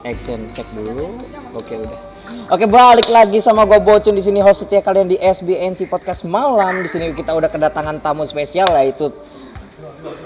Action 0.00 0.48
cek 0.56 0.64
dulu. 0.72 1.20
Oke 1.52 1.76
udah. 1.76 2.00
Oke 2.48 2.64
balik 2.64 3.04
lagi 3.12 3.36
sama 3.44 3.68
gue 3.68 3.76
Bocun 3.84 4.16
di 4.16 4.24
sini 4.24 4.40
host 4.40 4.64
setia 4.64 4.80
kalian 4.80 5.12
di 5.12 5.20
SBNC 5.20 5.92
Podcast 5.92 6.24
Malam. 6.24 6.80
Di 6.80 6.88
sini 6.88 7.12
kita 7.12 7.36
udah 7.36 7.52
kedatangan 7.52 8.00
tamu 8.00 8.24
spesial 8.24 8.64
yaitu 8.80 9.12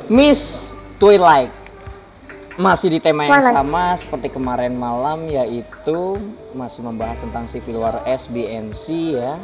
Miss 0.07 0.71
Twilight. 1.03 1.51
Masih 2.55 2.87
di 2.87 3.03
tema 3.03 3.27
yang 3.27 3.51
sama 3.51 3.99
seperti 3.99 4.31
kemarin 4.31 4.79
malam 4.79 5.27
yaitu 5.27 6.23
masih 6.55 6.87
membahas 6.87 7.19
tentang 7.19 7.51
Civil 7.51 7.83
War 7.83 7.99
SBNC 8.07 8.87
ya. 9.19 9.35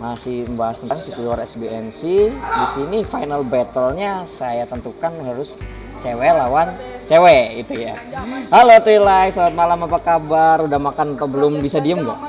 Masih 0.00 0.48
membahas 0.48 0.80
tentang 0.80 1.04
Civil 1.04 1.28
War 1.28 1.44
SBNC. 1.44 2.00
Di 2.32 2.66
sini 2.72 3.04
final 3.04 3.44
battle-nya 3.44 4.24
saya 4.24 4.64
tentukan 4.64 5.12
harus 5.20 5.52
cewek 6.00 6.32
lawan 6.32 6.68
cewek 7.06 7.44
itu 7.64 7.74
ya. 7.84 7.94
Halo 8.48 8.76
Twilight, 8.80 9.36
selamat 9.36 9.54
malam 9.54 9.78
apa 9.86 9.98
kabar? 10.00 10.56
Udah 10.64 10.80
makan 10.80 11.14
atau 11.16 11.28
belum? 11.28 11.60
Bisa 11.60 11.78
diem 11.78 12.00
nggak? 12.00 12.20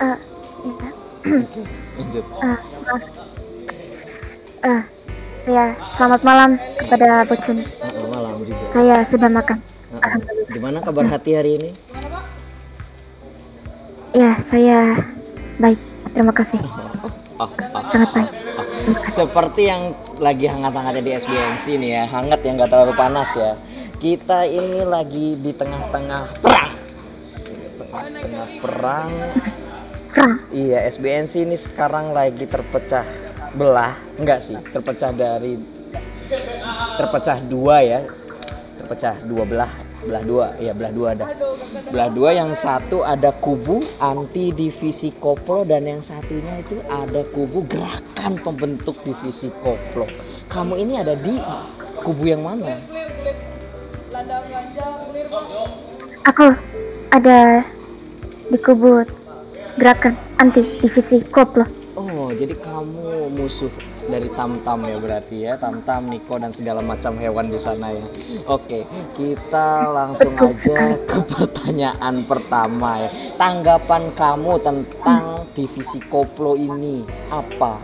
Eh, 0.00 0.18
ya. 0.64 0.88
Lanjut. 1.96 2.24
Eh, 2.24 2.58
maaf. 2.84 3.02
Eh, 4.66 4.82
saya 5.46 5.64
selamat 5.94 6.20
malam 6.26 6.50
kepada 6.80 7.22
Bocun. 7.28 7.58
Oh, 7.62 8.08
malam 8.10 8.42
juga. 8.42 8.64
Saya 8.72 8.96
sudah 9.06 9.30
makan. 9.30 9.58
Gimana 10.50 10.78
kabar 10.82 11.06
hati 11.06 11.36
hari 11.36 11.50
ini? 11.60 11.70
Ya, 14.16 14.40
saya 14.40 14.96
baik. 15.60 15.80
Terima 16.16 16.32
kasih. 16.32 16.60
Oh, 17.36 17.44
oh, 17.46 17.82
Sangat 17.92 18.10
baik. 18.16 18.45
Seperti 19.18 19.66
yang 19.66 19.94
lagi 20.22 20.46
hangat-hangatnya 20.46 21.02
di 21.02 21.12
SBNC 21.18 21.64
nih 21.78 21.90
ya, 22.00 22.04
hangat 22.06 22.40
yang 22.46 22.54
nggak 22.58 22.70
terlalu 22.70 22.94
panas 22.94 23.30
ya. 23.34 23.52
Kita 23.96 24.44
ini 24.46 24.84
lagi 24.84 25.34
di 25.40 25.50
tengah-tengah 25.56 26.24
perang. 26.44 26.72
Tengah-tengah 27.80 28.48
Perang. 28.60 29.10
Iya, 30.48 30.88
SBNC 30.96 31.44
ini 31.44 31.56
sekarang 31.60 32.16
lagi 32.16 32.48
terpecah 32.48 33.04
belah, 33.52 34.00
enggak 34.16 34.44
sih, 34.44 34.56
terpecah 34.72 35.12
dari 35.12 35.60
terpecah 36.96 37.38
dua 37.44 37.76
ya, 37.84 38.00
terpecah 38.80 39.16
dua 39.28 39.44
belah, 39.44 39.72
belah 40.06 40.22
dua, 40.22 40.46
ya 40.62 40.72
belah 40.72 40.92
dua 40.94 41.08
ada, 41.18 41.24
belah 41.90 42.10
dua 42.14 42.30
yang 42.30 42.54
satu 42.62 43.02
ada 43.02 43.34
kubu 43.42 43.82
anti 43.98 44.54
divisi 44.54 45.10
koplo 45.18 45.66
dan 45.66 45.82
yang 45.82 46.00
satunya 46.00 46.62
itu 46.62 46.78
ada 46.86 47.26
kubu 47.34 47.66
gerakan 47.66 48.38
pembentuk 48.38 48.94
divisi 49.02 49.50
koplo. 49.60 50.06
Kamu 50.46 50.78
ini 50.78 51.02
ada 51.02 51.18
di 51.18 51.34
kubu 52.06 52.24
yang 52.30 52.46
mana? 52.46 52.78
Aku 56.30 56.46
ada 57.10 57.66
di 58.46 58.58
kubu 58.62 59.02
gerakan 59.76 60.14
anti 60.38 60.62
divisi 60.78 61.20
koplo. 61.34 61.66
Oh, 61.98 62.30
jadi 62.30 62.54
kamu 62.54 63.34
musuh 63.34 63.72
dari 64.06 64.28
Tamtam 64.32 64.86
ya 64.86 64.96
berarti 64.96 65.36
ya, 65.42 65.54
Tamtam, 65.58 66.08
Niko 66.08 66.38
dan 66.38 66.54
segala 66.54 66.80
macam 66.80 67.18
hewan 67.18 67.50
di 67.50 67.58
sana 67.58 67.90
ya. 67.90 68.04
Oke, 68.46 68.86
kita 69.14 69.90
langsung 69.90 70.32
Betul 70.34 70.50
aja 70.54 70.58
sekali. 70.58 70.94
ke 71.06 71.18
pertanyaan 71.26 72.14
pertama 72.24 72.90
ya. 73.02 73.10
Tanggapan 73.34 74.02
kamu 74.14 74.52
tentang 74.62 75.24
divisi 75.52 75.98
koplo 76.06 76.54
ini 76.54 77.02
apa? 77.28 77.78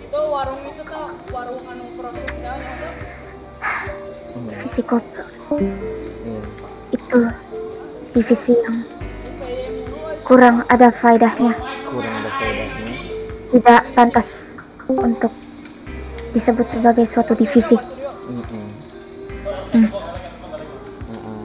itu 0.00 0.18
warung 0.26 0.58
itu 0.66 0.82
tuh 0.82 1.06
warung 1.30 1.62
anu 1.70 1.86
profesional 1.94 2.58
Hmm, 4.30 4.46
Divisi 4.46 4.82
koplo 4.82 5.22
hmm. 5.54 6.42
itu 6.90 7.18
divisi 8.10 8.52
yang 8.58 8.82
kurang 10.26 10.66
ada 10.66 10.90
faedahnya. 10.90 11.54
Kurang 11.86 12.14
ada 12.22 12.30
faedahnya. 12.38 12.94
Tidak 13.50 13.82
pantas 13.94 14.58
untuk 14.90 15.30
disebut 16.32 16.66
sebagai 16.66 17.04
suatu 17.06 17.34
divisi. 17.34 17.76
Mm-mm. 18.30 18.66
Hmm. 19.74 19.88
Mm-mm. 21.10 21.42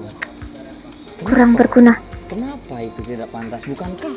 Kurang 1.25 1.57
berguna. 1.57 1.97
Kenapa 2.25 2.81
itu 2.81 3.05
tidak 3.05 3.29
pantas? 3.29 3.61
Bukankah 3.69 4.13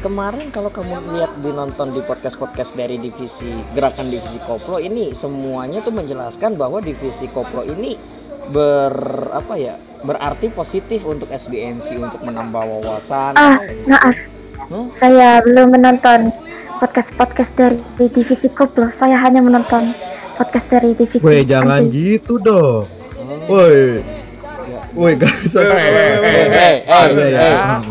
kemarin 0.00 0.48
kalau 0.48 0.72
kamu 0.72 1.14
lihat 1.14 1.36
di 1.44 1.52
nonton 1.52 1.92
di 1.92 2.00
podcast-podcast 2.00 2.72
dari 2.72 2.96
divisi 2.96 3.60
gerakan 3.76 4.08
divisi 4.08 4.40
koplo 4.48 4.80
ini 4.80 5.12
semuanya 5.12 5.84
tuh 5.84 5.92
menjelaskan 5.92 6.56
bahwa 6.56 6.80
divisi 6.80 7.28
koplo 7.28 7.60
ini 7.60 8.00
ber 8.48 8.96
apa 9.36 9.54
ya 9.54 9.76
berarti 10.02 10.50
positif 10.50 11.04
untuk 11.04 11.30
SBNC 11.30 11.92
untuk 12.00 12.24
menambah 12.24 12.62
wawasan. 12.64 13.36
Ah, 13.36 13.60
maaf. 13.86 14.16
Hmm? 14.72 14.88
Saya 14.96 15.44
belum 15.44 15.76
menonton 15.76 16.32
podcast-podcast 16.82 17.54
dari 17.54 17.78
divisi 18.10 18.50
koplo. 18.50 18.90
Saya 18.90 19.14
hanya 19.22 19.38
menonton 19.38 19.94
podcast 20.34 20.66
dari 20.66 20.98
divisi. 20.98 21.22
Woi 21.22 21.46
jangan 21.46 21.86
anti. 21.86 22.18
gitu 22.18 22.42
dong. 22.42 22.90
Woi, 23.46 24.02
ya. 24.02 24.82
woi 24.90 25.14
gak 25.14 25.30
bisa. 25.46 25.62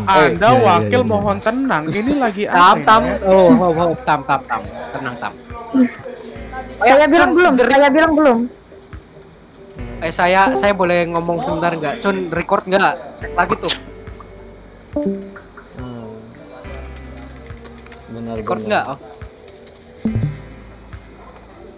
Anda 0.04 0.50
wakil 0.60 1.08
mohon 1.08 1.40
tenang. 1.40 1.88
Ini 1.88 2.20
lagi 2.20 2.44
Tam 2.44 2.84
apa? 2.84 2.84
tam 2.84 3.02
ya? 3.08 3.16
oh 3.32 3.48
oh, 3.48 3.72
oh 3.72 3.96
tam 4.04 4.20
tam 4.28 4.40
tam 4.44 4.60
tenang 4.92 5.16
tam. 5.16 5.32
Saya 6.84 7.08
bilang 7.08 7.32
belum. 7.32 7.52
Saya 7.56 7.88
bilang 7.88 8.12
belum. 8.12 8.38
Eh 10.02 10.10
saya 10.10 10.50
saya 10.52 10.74
boleh 10.74 11.06
ngomong 11.08 11.46
sebentar 11.46 11.72
nggak? 11.72 11.94
Cun 12.02 12.28
record 12.28 12.66
nggak? 12.68 12.92
Lagi 13.38 13.54
tuh. 13.56 13.72
Benar 18.32 18.40
Record 18.40 18.62
nggak? 18.64 18.84
Oh. 18.88 18.98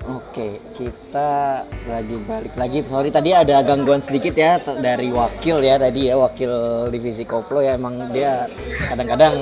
Oke, 0.04 0.60
kita 0.76 1.64
lagi 1.88 2.16
balik 2.28 2.54
lagi. 2.60 2.78
Sorry 2.84 3.08
tadi 3.08 3.32
ada 3.32 3.64
gangguan 3.64 4.04
sedikit 4.04 4.36
ya 4.36 4.60
dari 4.60 5.08
wakil 5.08 5.64
ya 5.64 5.80
tadi 5.80 6.12
ya 6.12 6.20
wakil 6.20 6.52
divisi 6.92 7.24
koplo 7.24 7.64
ya 7.64 7.80
emang 7.80 8.12
dia 8.12 8.44
kadang-kadang 8.84 9.32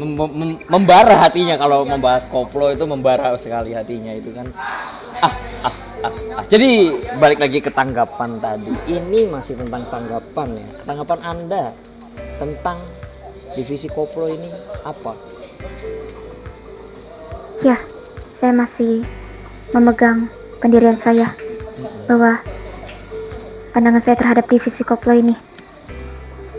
mem- 0.00 0.16
mem- 0.32 0.62
membara 0.64 1.20
hatinya 1.20 1.60
kalau 1.60 1.84
membahas 1.84 2.24
koplo 2.32 2.72
itu 2.72 2.88
membara 2.88 3.36
sekali 3.36 3.76
hatinya 3.76 4.16
itu 4.16 4.32
kan. 4.32 4.48
Ah, 4.56 5.28
ah, 5.28 5.34
ah, 5.68 6.14
ah. 6.40 6.44
Jadi 6.48 6.96
balik 7.20 7.38
lagi 7.44 7.60
ke 7.60 7.68
tanggapan 7.68 8.40
tadi. 8.40 8.72
Ini 8.88 9.28
masih 9.28 9.60
tentang 9.60 9.84
tanggapan 9.92 10.56
ya. 10.56 10.68
Tanggapan 10.88 11.20
Anda 11.20 11.64
tentang 12.40 12.80
divisi 13.52 13.92
koplo 13.92 14.24
ini 14.32 14.48
apa? 14.88 15.12
Ya, 17.62 17.78
saya 18.30 18.50
masih 18.50 19.06
memegang 19.70 20.26
pendirian 20.58 20.98
saya 20.98 21.32
bahwa 22.04 22.42
pandangan 23.70 24.02
saya 24.02 24.16
terhadap 24.16 24.46
divisi 24.46 24.82
koplo 24.82 25.12
ini 25.12 25.34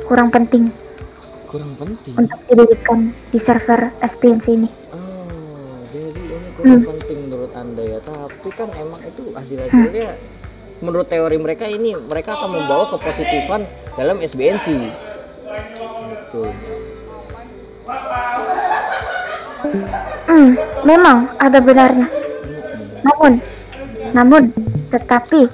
kurang 0.05 0.27
penting 0.29 0.71
Kurang 1.45 1.75
penting. 1.75 2.17
untuk 2.17 2.39
didirikan 2.47 2.99
di 3.29 3.37
server 3.37 3.93
SPNC 3.99 4.45
ini. 4.49 4.69
Oh, 4.89 4.97
jadi 5.87 6.09
ini 6.09 6.47
kurang 6.55 6.71
Hmm. 6.73 6.89
penting 6.89 7.17
menurut 7.27 7.51
anda 7.53 7.83
ya. 7.83 7.99
Tapi 8.01 8.49
kan 8.51 8.69
emang 8.73 9.01
itu 9.03 9.29
hasil-hasilnya 9.29 10.17
menurut 10.79 11.07
teori 11.07 11.37
mereka 11.37 11.65
ini 11.65 11.93
mereka 11.93 12.33
akan 12.33 12.49
membawa 12.53 12.89
kepositifan 12.89 13.67
dalam 13.93 14.17
SBNC. 14.17 14.65
Gitu. 16.09 16.41
Hmm, 20.29 20.53
memang 20.85 21.33
ada 21.41 21.57
benarnya. 21.57 22.07
Namun, 23.03 23.41
namun, 24.13 24.41
tetapi, 24.93 25.49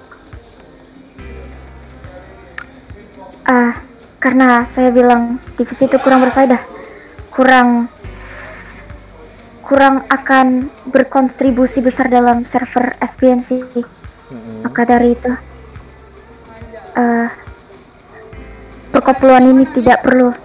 ah, 3.48 3.80
karena 4.20 4.68
saya 4.68 4.92
bilang 4.92 5.40
divisi 5.56 5.88
itu 5.88 5.96
kurang 6.04 6.22
berfaedah, 6.28 6.62
kurang, 7.32 7.88
kurang 9.64 10.04
akan 10.12 10.68
berkontribusi 10.92 11.80
besar 11.80 12.12
dalam 12.12 12.44
server 12.44 13.00
SPNC. 13.00 13.50
Mm-mm. 14.30 14.68
Maka 14.68 14.86
dari 14.86 15.16
itu, 15.16 15.32
perkoploan 18.92 19.48
ini 19.48 19.64
tidak 19.72 20.04
perlu 20.04 20.36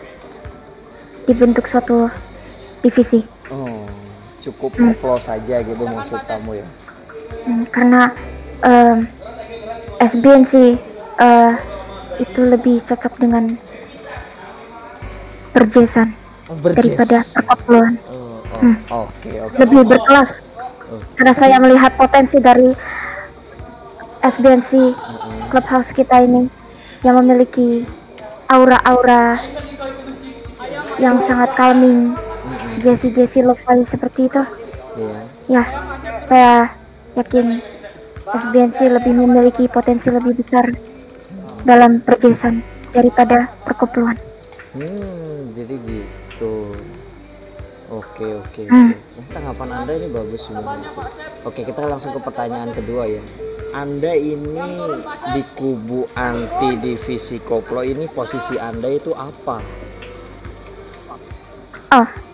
dibentuk 1.26 1.66
suatu 1.66 2.06
divisi. 2.80 3.33
Cukup 4.44 4.76
Hmm. 4.76 4.92
saja 5.18 5.56
gitu 5.64 5.82
maksud 5.82 6.20
kamu 6.28 6.60
ya. 6.60 6.66
Hmm, 7.48 7.64
karena 7.72 8.12
em, 8.60 9.08
SBNC 9.98 10.76
eh, 11.16 11.52
itu 12.20 12.40
lebih 12.44 12.84
cocok 12.84 13.14
dengan 13.16 13.56
perjesan 15.54 16.12
Oh, 16.50 16.56
berjes. 16.60 16.76
daripada 16.76 17.18
perkoploan. 17.32 17.94
Oh, 18.04 18.44
oh, 18.44 18.58
Hmm. 18.60 18.76
oke 18.92 19.30
oke. 19.48 19.56
Lebih 19.64 19.80
berkelas. 19.88 20.30
Oh. 20.92 21.00
Karena 21.16 21.32
saya 21.32 21.56
melihat 21.56 21.96
potensi 21.96 22.36
dari 22.36 22.68
SBNC 24.20 24.92
clubhouse 25.48 25.88
kita 25.92 26.20
ini 26.20 26.48
yang 27.00 27.20
memiliki 27.20 27.84
aura-aura 28.48 29.40
yang 30.96 31.20
sangat 31.20 31.52
calming, 31.56 32.12
Jesse-Jesse 32.82 33.44
lo-fi 33.44 33.84
seperti 33.86 34.26
itu. 34.26 34.42
Iya. 34.94 35.20
Ya, 35.50 35.62
saya 36.22 36.54
yakin 37.14 37.60
SBNC 38.24 38.88
lebih 38.88 39.12
memiliki 39.14 39.68
potensi 39.68 40.08
lebih 40.08 40.40
besar 40.40 40.72
dalam 41.68 42.00
perjalanan 42.00 42.64
daripada 42.94 43.52
perkoploan. 43.66 44.16
Hmm, 44.74 45.52
jadi 45.54 45.74
gitu. 45.84 46.72
Oke, 47.92 48.26
oke. 48.40 48.62
Hmm. 48.66 48.96
tanggapan 49.30 49.84
Anda 49.84 49.92
ini 50.00 50.08
bagus 50.08 50.48
sebenarnya. 50.48 50.88
sih. 50.88 51.06
Oke, 51.44 51.60
kita 51.68 51.84
langsung 51.84 52.16
ke 52.16 52.20
pertanyaan 52.24 52.72
kedua 52.72 53.04
ya. 53.06 53.22
Anda 53.74 54.14
ini 54.14 54.78
di 55.34 55.42
kubu 55.58 56.08
anti 56.14 56.78
divisi 56.80 57.42
koplo 57.42 57.82
ini 57.84 58.08
posisi 58.08 58.56
Anda 58.56 58.88
itu 58.88 59.12
apa? 59.12 59.58
Oh. 61.94 62.33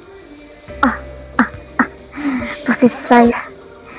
Posisi 2.80 3.12
saya. 3.12 3.36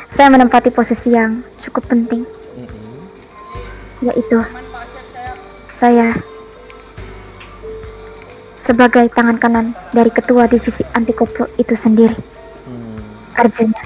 Saya 0.09 0.33
menempati 0.33 0.73
posisi 0.73 1.13
yang 1.13 1.45
cukup 1.61 1.85
penting, 1.85 2.25
Mm-mm. 2.57 2.97
yaitu 4.01 4.41
saya 5.69 6.17
sebagai 8.57 9.05
tangan 9.13 9.37
kanan 9.37 9.77
dari 9.93 10.09
ketua 10.09 10.49
divisi 10.49 10.81
anti 10.97 11.13
koplo 11.13 11.45
itu 11.61 11.77
sendiri, 11.77 12.17
Hmm. 12.65 12.97
Arjuna. 13.37 13.81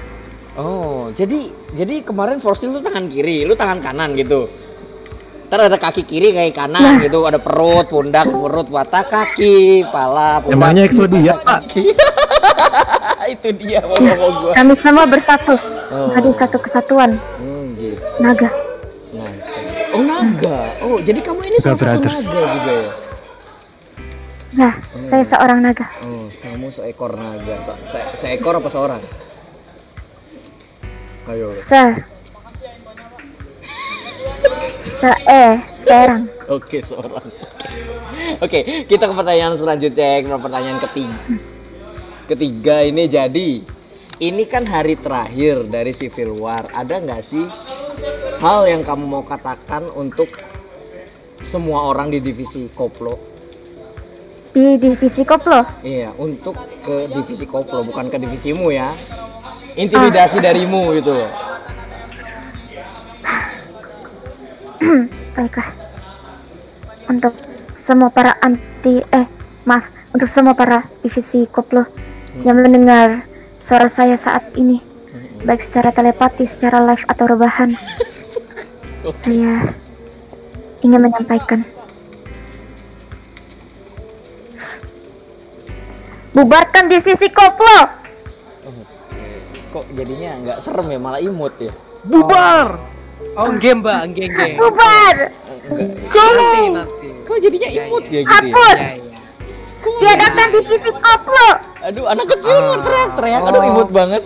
Oh, 0.56 1.12
jadi 1.12 1.52
jadi 1.76 2.08
kemarin 2.08 2.40
Forstil 2.40 2.72
lu 2.72 2.80
tangan 2.80 3.12
kiri, 3.12 3.44
lu 3.44 3.52
tangan 3.52 3.84
kanan 3.84 4.16
gitu. 4.16 4.48
Ntar 5.56 5.72
ada 5.72 5.80
kaki 5.80 6.04
kiri 6.04 6.36
kayak 6.36 6.52
kanan 6.52 7.00
gitu, 7.00 7.24
ada 7.24 7.40
perut, 7.40 7.88
pundak, 7.88 8.28
perut, 8.28 8.68
mata, 8.68 9.08
kaki, 9.08 9.88
pala, 9.88 10.44
pundak. 10.44 10.52
Emangnya 10.52 10.84
mata, 10.84 11.64
kaki. 11.64 11.96
Itu 13.40 13.50
dia 13.56 13.80
ngomong 13.80 14.36
gua. 14.44 14.52
Kami 14.52 14.74
semua 14.84 15.08
bersatu 15.08 15.56
Oh. 15.86 16.12
menjadi 16.12 16.30
satu 16.36 16.58
kesatuan 16.60 17.16
Hmm, 17.40 17.72
gitu. 17.80 18.04
naga. 18.20 18.52
Naga. 19.16 19.48
Oh, 19.96 20.04
naga. 20.04 20.58
Oh, 20.84 21.00
jadi 21.00 21.24
kamu 21.24 21.40
ini 21.48 21.58
Naga 21.64 21.64
salah 21.64 21.80
satu 21.80 22.04
naga 22.04 22.20
juga 22.52 22.74
ya? 22.76 22.92
Ya, 24.60 24.72
saya 25.08 25.24
seorang 25.24 25.64
naga. 25.64 25.88
Oh, 26.04 26.28
kamu 26.44 26.68
seekor 26.76 27.16
naga. 27.16 27.56
Se- 27.64 27.80
se- 27.96 28.12
seekor 28.20 28.60
apa 28.60 28.68
seorang? 28.68 29.02
Ayo. 31.32 31.48
Se 31.48 32.12
Se 34.86 35.10
eh 35.26 35.58
seorang. 35.82 36.30
Oke, 36.46 36.86
seorang. 36.86 37.26
Oke, 38.38 38.86
kita 38.86 39.10
ke 39.10 39.14
pertanyaan 39.18 39.58
selanjutnya, 39.58 40.06
ya, 40.06 40.20
ke 40.22 40.38
pertanyaan 40.38 40.80
ketiga. 40.86 41.18
Ketiga 42.30 42.76
ini 42.86 43.04
jadi, 43.10 43.50
ini 44.22 44.44
kan 44.46 44.70
hari 44.70 44.94
terakhir 45.02 45.66
dari 45.66 45.90
Civil 45.98 46.38
War. 46.38 46.70
Ada 46.70 47.02
nggak 47.02 47.22
sih 47.26 47.46
hal 48.38 48.70
yang 48.70 48.86
kamu 48.86 49.06
mau 49.10 49.26
katakan 49.26 49.90
untuk 49.90 50.30
semua 51.42 51.90
orang 51.90 52.14
di 52.14 52.22
divisi 52.22 52.70
Koplo? 52.70 53.18
Di 54.56 54.80
divisi 54.80 55.28
koplo. 55.28 55.84
Iya, 55.84 56.16
untuk 56.16 56.56
ke 56.56 57.12
divisi 57.12 57.44
Koplo, 57.44 57.84
bukan 57.84 58.08
ke 58.08 58.16
divisimu 58.16 58.72
ya. 58.72 58.96
Intimidasi 59.76 60.40
darimu 60.40 60.96
gitu 60.96 61.12
loh. 61.12 61.45
Baiklah. 65.36 65.70
Untuk 67.10 67.34
semua 67.78 68.10
para 68.10 68.34
anti 68.42 69.02
eh 69.14 69.28
maaf, 69.66 69.86
untuk 70.14 70.30
semua 70.30 70.58
para 70.58 70.90
divisi 71.06 71.46
koplo 71.50 71.86
yang 72.42 72.58
mendengar 72.58 73.30
suara 73.62 73.86
saya 73.90 74.18
saat 74.18 74.54
ini, 74.58 74.82
baik 75.46 75.62
secara 75.62 75.94
telepati, 75.94 76.50
secara 76.50 76.82
live 76.82 77.06
atau 77.06 77.26
rebahan, 77.30 77.78
saya 79.22 79.74
ingin 80.82 81.02
menyampaikan 81.02 81.66
bubarkan 86.36 86.92
divisi 86.92 87.32
koplo. 87.32 87.80
Oke. 88.66 88.84
Kok 89.72 89.86
jadinya 89.96 90.30
nggak 90.42 90.58
serem 90.62 90.88
ya, 90.92 91.00
malah 91.00 91.22
imut 91.24 91.56
ya? 91.62 91.72
Bubar! 92.06 92.68
Oh, 92.76 92.95
game, 93.60 93.80
Mbak, 93.82 94.02
game, 94.14 94.32
game. 94.32 94.56
Bubar. 94.60 95.16
Nanti, 95.66 96.62
nanti. 96.72 97.08
Kok 97.26 97.38
jadinya 97.42 97.70
Iya, 97.70 97.82
imut 97.90 98.04
iya. 98.06 98.12
ya 98.14 98.22
gitu 98.22 98.30
ya? 98.30 98.34
Hapus. 98.38 98.80
Ya, 98.80 98.92
ya. 98.94 99.14
Tiadakan 99.86 100.48
divisi 100.52 100.90
koplo. 100.94 101.50
Aduh, 101.86 102.06
anak 102.10 102.26
kecil 102.34 102.58
Ah. 102.58 102.78
teriak-teriak. 102.82 103.42
Aduh, 103.46 103.62
Oh. 103.62 103.70
imut 103.70 103.90
banget. 103.90 104.24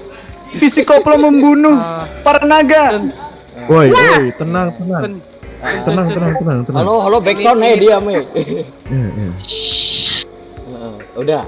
Divisi 0.52 0.82
koplo 0.84 1.16
membunuh 1.16 1.78
Ah. 1.78 2.06
para 2.24 2.44
naga. 2.44 2.84
Woi, 3.70 3.92
woi, 3.92 4.32
tenang, 4.36 4.68
tenang. 4.76 5.04
Tenang, 5.60 6.08
tenang, 6.08 6.34
tenang, 6.40 6.60
tenang. 6.64 6.80
Halo, 6.80 6.96
halo, 7.04 7.18
backsound 7.20 7.60
eh 7.62 7.76
diam 7.76 8.04
eh. 8.08 8.14
Ya, 8.16 8.24
ya. 8.40 9.30
Heeh, 10.66 10.96
Udah. 11.16 11.44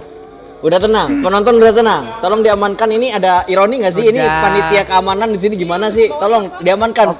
Udah 0.61 0.77
tenang, 0.77 1.25
penonton 1.25 1.57
udah 1.57 1.73
tenang. 1.73 2.03
Tolong 2.21 2.45
diamankan. 2.45 2.85
Ini 2.93 3.17
ada 3.17 3.41
ironi 3.49 3.81
nggak 3.81 3.97
sih? 3.97 4.05
Ini 4.05 4.21
Udah. 4.21 4.41
panitia 4.45 4.83
keamanan 4.85 5.33
di 5.33 5.39
sini 5.41 5.57
gimana 5.57 5.89
sih? 5.89 6.05
Tolong 6.05 6.61
diamankan. 6.61 7.17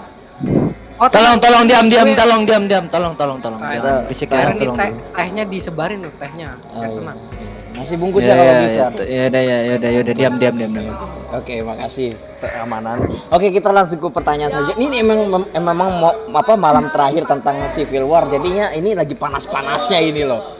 Oh, 1.01 1.09
Tolong, 1.09 1.41
tolong 1.41 1.65
diam, 1.65 1.89
diam, 1.89 2.13
tolong 2.13 2.45
diam, 2.45 2.63
diam, 2.69 2.85
tolong, 2.85 3.17
tolong, 3.17 3.41
tolong. 3.41 3.57
Nah, 3.57 3.73
Jangan 3.73 3.89
itu- 3.89 4.05
berisik 4.05 4.29
Karen 4.29 4.45
ya, 4.45 4.53
Ini 4.53 4.61
tolong. 4.61 4.77
teh, 4.77 4.89
tehnya 5.17 5.43
disebarin 5.49 5.99
loh 6.05 6.13
tehnya. 6.13 6.49
Oh, 6.69 6.77
iya. 6.77 6.87
tenang. 6.93 7.17
Nasi 7.71 7.93
bungkus 7.97 8.21
Ya, 8.21 8.27
ya 8.27 8.35
kalau 8.35 8.45
ya, 8.45 8.59
bisa. 8.61 8.77
ya, 8.77 8.87
t- 8.91 9.07
ya, 9.09 9.21
udah, 9.25 9.41
ya, 9.41 9.57
ya, 9.57 9.73
udah, 9.73 9.89
ya, 9.89 9.99
udah, 9.99 10.13
diam, 10.13 10.33
diam, 10.37 10.55
diam, 10.55 10.71
diam. 10.71 10.95
Oke, 11.33 11.53
makasih 11.63 12.07
keamanan. 12.37 12.97
Oke, 13.33 13.47
kita 13.49 13.69
langsung 13.71 13.97
ke 13.97 14.07
pertanyaan 14.11 14.51
saja. 14.51 14.71
Ini 14.77 14.95
emang 15.01 15.19
mem- 15.25 15.49
memang 15.51 15.89
mau 15.97 16.11
apa 16.37 16.53
malam 16.53 16.93
terakhir 16.93 17.25
tentang 17.25 17.65
Civil 17.71 18.05
War. 18.05 18.29
Jadinya 18.29 18.69
ini 18.69 18.93
lagi 18.93 19.17
panas-panasnya 19.17 19.97
ini 19.97 20.21
loh. 20.21 20.53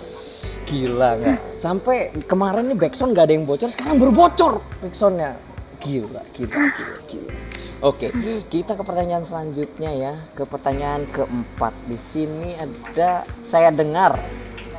Gila 0.66 1.10
nggak? 1.20 1.38
Sampai 1.60 1.98
kemarin 2.26 2.66
nih 2.66 2.78
backsound 2.80 3.14
nggak 3.14 3.26
ada 3.28 3.34
yang 3.36 3.46
bocor, 3.46 3.70
sekarang 3.70 4.00
baru 4.00 4.10
bocor 4.10 4.54
backsoundnya. 4.80 5.38
Gila, 5.82 6.22
gila, 6.38 6.56
gila, 6.78 6.98
gila. 7.10 7.34
Oke, 7.82 8.14
kita 8.54 8.78
ke 8.78 8.84
pertanyaan 8.86 9.26
selanjutnya 9.26 9.92
ya. 9.92 10.14
Ke 10.38 10.46
pertanyaan 10.46 11.10
keempat. 11.10 11.74
Di 11.90 11.98
sini 12.14 12.54
ada 12.54 13.26
saya 13.42 13.74
dengar 13.74 14.22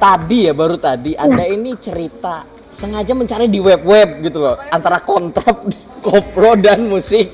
tadi 0.02 0.50
ya 0.50 0.52
baru 0.54 0.74
tadi 0.82 1.14
ada 1.14 1.46
ini 1.46 1.78
cerita 1.78 2.42
sengaja 2.74 3.14
mencari 3.14 3.46
di 3.46 3.62
web-web 3.62 4.18
gitu 4.26 4.42
loh 4.42 4.58
antara 4.74 4.98
kontrap 4.98 5.62
koplo 6.02 6.58
dan 6.58 6.90
musik 6.90 7.30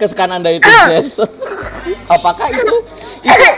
kesukaan 0.00 0.40
anda 0.40 0.48
itu 0.48 0.64
jazz 0.64 1.20
apakah 2.08 2.48
itu, 2.56 2.76
itu 3.20 3.48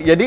jadi 0.00 0.26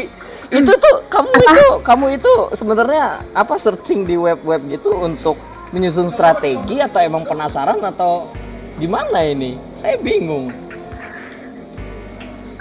itu 0.53 0.71
tuh 0.77 0.95
kamu 1.09 1.31
itu 1.33 1.67
kamu 1.81 2.05
itu 2.21 2.33
sebenarnya 2.53 3.25
apa 3.33 3.57
searching 3.57 4.05
di 4.05 4.13
web-web 4.21 4.61
gitu 4.69 4.93
untuk 5.01 5.33
menyusun 5.71 6.11
strategi 6.11 6.83
atau 6.83 6.99
emang 6.99 7.23
penasaran 7.23 7.79
atau 7.79 8.31
gimana 8.77 9.23
ini 9.23 9.55
saya 9.79 9.95
bingung 9.99 10.51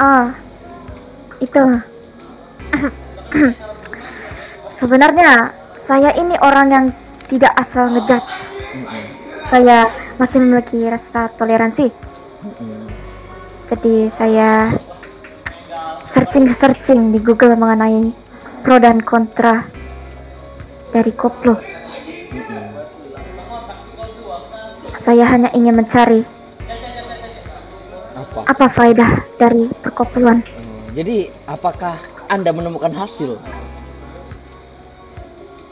Ah, 0.00 0.32
itu. 1.44 1.60
Sebenarnya 4.80 5.52
saya 5.76 6.16
ini 6.16 6.40
orang 6.40 6.68
yang 6.72 6.86
tidak 7.28 7.52
asal 7.60 7.92
ngejudge. 7.92 8.48
Mm-mm. 8.80 9.04
Saya 9.44 9.92
masih 10.16 10.40
memiliki 10.40 10.88
rasa 10.88 11.28
toleransi. 11.36 11.92
Mm-mm. 12.40 12.88
Jadi 13.68 14.08
saya 14.08 14.72
searching-searching 16.08 17.12
di 17.12 17.20
Google 17.20 17.60
mengenai 17.60 18.16
pro 18.64 18.80
dan 18.80 19.04
kontra 19.04 19.68
dari 20.96 21.12
koplo. 21.12 21.60
Saya 25.10 25.26
hanya 25.26 25.50
ingin 25.58 25.74
mencari 25.74 26.22
apa 28.14 28.46
apa 28.46 28.66
faedah 28.70 29.26
dari 29.42 29.66
perkoploan. 29.82 30.38
Oh, 30.38 30.86
jadi 30.94 31.34
apakah 31.50 31.98
anda 32.30 32.54
menemukan 32.54 32.94
hasil 32.94 33.34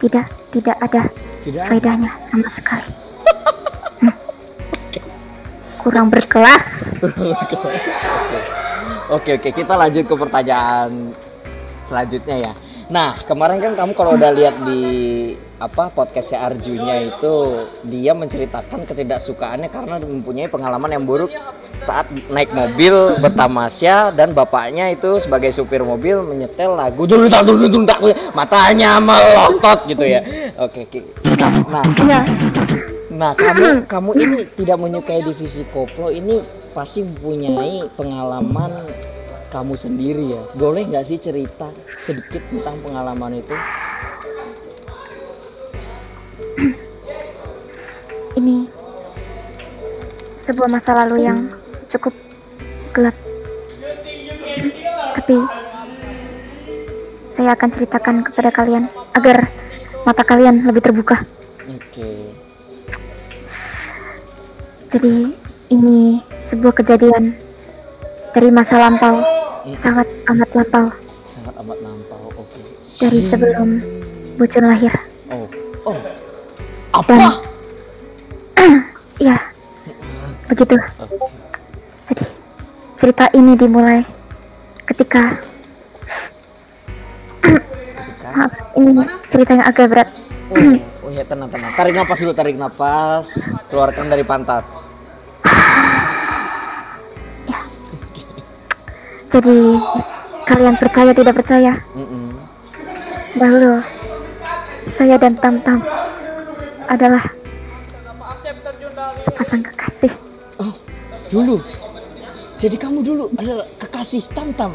Tidak, 0.03 0.27
tidak 0.51 0.75
ada 0.83 1.07
tidak 1.47 1.63
ada? 1.63 1.71
faedahnya 1.71 2.11
sama 2.27 2.51
sekali. 2.51 2.91
Hmm. 4.03 4.11
Kurang 5.87 6.11
berkelas. 6.11 6.99
Oke 9.07 9.39
oke 9.39 9.51
kita 9.55 9.75
lanjut 9.79 10.03
ke 10.03 10.15
pertanyaan 10.19 11.15
selanjutnya 11.87 12.37
ya. 12.43 12.53
Nah, 12.89 13.21
kemarin 13.29 13.61
kan 13.61 13.77
kamu 13.77 13.93
kalau 13.93 14.17
udah 14.17 14.33
lihat 14.33 14.65
di 14.65 14.81
apa 15.61 15.93
podcastnya 15.93 16.49
Arjunya 16.49 17.13
itu 17.13 17.35
dia 17.85 18.17
menceritakan 18.17 18.89
ketidaksukaannya 18.89 19.69
karena 19.69 20.01
mempunyai 20.01 20.49
pengalaman 20.49 20.97
yang 20.97 21.05
buruk 21.05 21.29
saat 21.85 22.09
naik 22.33 22.49
mobil 22.57 23.21
bertamasya 23.21 24.17
dan 24.17 24.33
bapaknya 24.33 24.89
itu 24.89 25.21
sebagai 25.21 25.53
supir 25.53 25.85
mobil 25.85 26.25
menyetel 26.25 26.81
lagu 26.81 27.05
dulu 27.05 27.29
dulu 27.29 27.69
matanya 28.33 28.97
melotot 28.97 29.85
gitu 29.85 30.05
ya. 30.09 30.25
Oke, 30.57 30.89
oke. 30.89 31.01
Nah. 31.69 32.25
Nah, 33.09 33.33
kamu 33.35 33.85
kamu 33.85 34.11
ini 34.17 34.39
tidak 34.57 34.79
menyukai 34.81 35.21
divisi 35.27 35.67
koplo 35.75 36.09
ini 36.09 36.41
pasti 36.73 37.03
mempunyai 37.05 37.91
pengalaman 37.99 38.89
kamu 39.49 39.75
sendiri 39.77 40.25
ya. 40.37 40.43
Boleh 40.57 40.85
nggak 40.89 41.09
sih 41.09 41.19
cerita 41.21 41.73
sedikit 41.87 42.45
tentang 42.53 42.81
pengalaman 42.85 43.41
itu? 43.41 43.57
Ini 48.41 48.69
sebuah 50.37 50.69
masa 50.69 50.97
lalu 51.05 51.29
yang 51.29 51.53
cukup 51.93 52.17
gelap. 52.97 53.17
Tapi 55.17 55.37
saya 57.29 57.53
akan 57.53 57.69
ceritakan 57.69 58.17
kepada 58.25 58.49
kalian 58.49 58.89
agar 59.13 59.53
mata 60.09 60.25
kalian 60.25 60.65
lebih 60.65 60.81
terbuka. 60.81 61.21
Oke. 61.69 62.33
Jadi 64.89 65.37
ini 65.69 66.25
sebuah 66.41 66.73
kejadian 66.81 67.37
dari 68.33 68.49
masa 68.49 68.81
lampau, 68.81 69.21
sangat 69.77 70.07
amat 70.31 70.49
lampau 70.55 70.87
Sangat 71.35 71.55
amat 71.65 71.79
nampau. 71.81 72.25
Oke. 72.35 72.61
dari 72.99 73.21
sebelum 73.23 73.69
Bucun 74.39 74.65
lahir. 74.71 74.95
Oh. 75.31 75.47
Oh. 75.87 75.99
Apa? 76.95 77.17
Ya, 79.19 79.35
begitu. 80.47 80.79
Oke. 80.79 81.27
Jadi 82.07 82.25
cerita 82.95 83.27
ini 83.35 83.59
dimulai 83.59 84.07
ketika 84.87 85.43
maaf 88.39 88.53
ini 88.79 89.03
cerita 89.27 89.59
yang 89.59 89.67
agak 89.67 89.91
berat. 89.91 90.09
Oh, 90.55 90.55
oh 91.03 91.11
ya 91.11 91.27
tenang 91.27 91.51
tenang. 91.51 91.73
Tarik 91.75 91.93
napas 91.99 92.19
dulu, 92.23 92.31
tarik 92.31 92.55
napas. 92.55 93.27
Keluarkan 93.67 94.07
dari 94.07 94.23
pantat. 94.23 94.78
Jadi 99.29 99.57
kalian 100.49 100.77
percaya 100.81 101.13
tidak 101.13 101.35
percaya? 101.37 101.73
Mm-mm. 101.93 102.33
Dahulu 103.37 103.85
saya 104.89 105.21
dan 105.21 105.37
Tam 105.37 105.61
Tam 105.61 105.85
adalah 106.89 107.21
sepasang 109.21 109.61
kekasih. 109.61 110.13
Oh, 110.57 110.73
dulu. 111.29 111.61
Jadi 112.59 112.75
kamu 112.75 113.05
dulu 113.07 113.25
adalah 113.39 113.69
kekasih 113.79 114.25
Tamtam. 114.35 114.75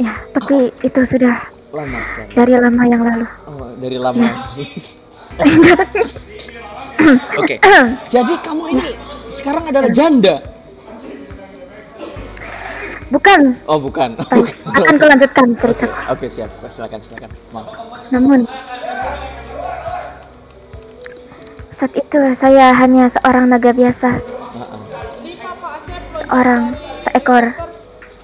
Ya, 0.00 0.14
tapi 0.32 0.72
itu 0.80 1.00
sudah 1.04 1.52
Lama 1.68 2.00
sekali. 2.00 2.32
dari 2.32 2.54
lama 2.56 2.82
yang 2.88 3.02
lalu. 3.04 3.26
Oh, 3.44 3.68
dari 3.76 3.98
lama. 4.00 4.24
Oke. 7.36 7.60
Jadi 8.08 8.34
kamu 8.40 8.62
ini 8.72 8.86
sekarang 9.28 9.68
adalah 9.68 9.90
janda. 9.92 10.40
Bukan, 13.12 13.60
Oh, 13.68 13.76
bukan. 13.76 14.16
baik, 14.24 14.56
akan 14.64 14.94
kulanjutkan 15.02 15.46
ceritaku. 15.60 15.92
Oke, 16.08 16.26
siap. 16.26 16.48
Silakan, 16.66 16.96
silakan. 16.98 17.30
Maaf. 17.52 17.68
Namun 18.08 18.48
saat 21.68 21.92
itu 21.92 22.18
saya 22.32 22.72
hanya 22.72 23.08
seorang 23.08 23.48
naga 23.48 23.68
biasa, 23.70 24.16
Heeh. 24.16 24.80
seorang 26.14 26.62
seekor 26.98 27.52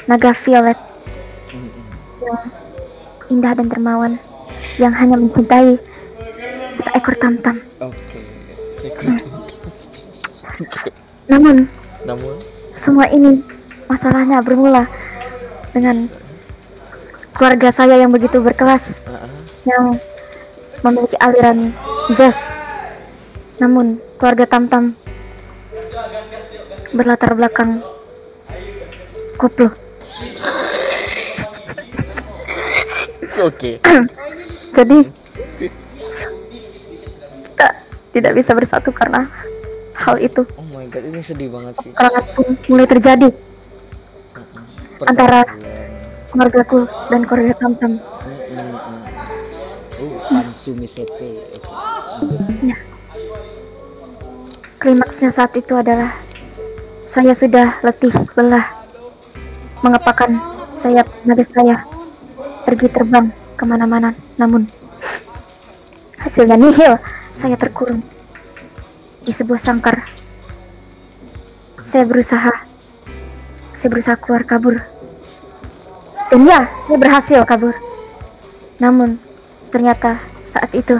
naga 0.06 0.32
violet 0.32 0.78
yang 2.18 2.40
indah 3.28 3.52
dan 3.52 3.66
dermawan 3.68 4.12
yang 4.76 4.92
hanya 4.92 5.16
mencintai 5.16 5.76
seekor 6.78 7.12
tam-tam. 7.18 7.60
Oke. 7.78 8.20
Sekut. 10.56 10.92
Namun 11.28 11.68
Namun 12.02 12.40
semua 12.72 13.04
ini 13.10 13.42
masalahnya 13.88 14.44
bermula 14.44 14.84
dengan 15.72 16.06
keluarga 17.32 17.72
saya 17.72 17.96
yang 17.96 18.12
begitu 18.12 18.38
berkelas 18.38 19.00
yang 19.64 19.96
memiliki 20.84 21.16
aliran 21.18 21.72
jazz. 22.14 22.36
Namun 23.58 23.98
keluarga 24.20 24.44
Tam-Tam 24.46 24.94
berlatar 26.92 27.32
belakang 27.34 27.82
koplo. 29.40 29.72
Oke. 33.42 33.82
Jadi 34.76 34.98
kita 37.48 37.68
tidak 38.14 38.32
bisa 38.36 38.50
bersatu 38.54 38.90
karena 38.94 39.26
hal 39.98 40.18
itu. 40.22 40.46
Oh 40.54 40.66
my 40.70 40.86
god, 40.86 41.02
ini 41.02 41.22
sedih 41.22 41.50
banget 41.50 41.74
sih. 41.82 41.90
Pun 42.34 42.54
mulai 42.70 42.86
terjadi 42.86 43.47
Mm-mm. 44.98 45.10
Antara- 45.10 45.68
keluargaku 46.28 46.84
dan 47.08 47.20
keluarga 47.24 47.54
Tam-Tam. 47.56 47.92
Oh, 49.98 50.18
Pansumi 50.28 50.86
Sete. 50.86 51.30
Oke. 51.56 51.72
Lanjut. 52.22 52.80
Klimaksnya 54.78 55.30
saat 55.34 55.58
itu 55.58 55.74
adalah 55.74 56.14
saya 57.08 57.34
sudah 57.34 57.82
letih 57.82 58.14
lelah 58.38 58.62
mengepakkan 59.82 60.38
sayap 60.76 61.08
naga 61.26 61.42
saya 61.50 61.82
pergi 62.62 62.86
terbang 62.86 63.32
ke 63.58 63.64
mana-mana 63.66 64.14
namun 64.38 64.70
hasilnya 66.20 66.54
nihil 66.54 67.00
saya 67.34 67.56
terkurung 67.58 68.04
di 69.24 69.32
sebuah 69.34 69.58
sangkar 69.58 70.04
saya 71.82 72.04
berusaha 72.06 72.67
saya 73.78 73.88
berusaha 73.88 74.16
keluar 74.16 74.42
kabur 74.42 74.82
dan 76.28 76.40
ya 76.42 76.66
saya 76.66 76.98
berhasil 76.98 77.40
kabur 77.44 77.74
namun 78.76 79.22
ternyata 79.68 80.18
saat 80.42 80.70
itu 80.72 80.98